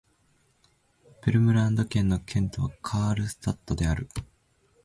[1.21, 4.09] ヴェルムランド県の県都はカールスタッドである